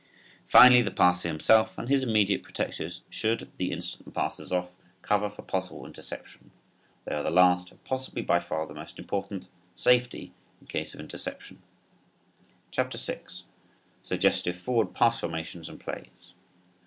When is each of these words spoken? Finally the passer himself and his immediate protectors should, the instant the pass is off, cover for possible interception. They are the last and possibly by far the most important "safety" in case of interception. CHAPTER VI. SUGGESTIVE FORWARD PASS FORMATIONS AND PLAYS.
Finally 0.47 0.81
the 0.81 0.89
passer 0.89 1.27
himself 1.27 1.77
and 1.77 1.87
his 1.87 2.01
immediate 2.01 2.41
protectors 2.41 3.03
should, 3.07 3.51
the 3.59 3.71
instant 3.71 4.03
the 4.05 4.09
pass 4.11 4.39
is 4.39 4.51
off, 4.51 4.75
cover 5.03 5.29
for 5.29 5.43
possible 5.43 5.85
interception. 5.85 6.49
They 7.05 7.13
are 7.13 7.21
the 7.21 7.29
last 7.29 7.69
and 7.69 7.83
possibly 7.83 8.23
by 8.23 8.39
far 8.39 8.65
the 8.65 8.73
most 8.73 8.97
important 8.97 9.47
"safety" 9.75 10.33
in 10.59 10.65
case 10.65 10.95
of 10.95 10.99
interception. 10.99 11.61
CHAPTER 12.71 12.97
VI. 12.97 13.19
SUGGESTIVE 14.01 14.57
FORWARD 14.57 14.95
PASS 14.95 15.19
FORMATIONS 15.19 15.69
AND 15.69 15.79
PLAYS. 15.79 16.33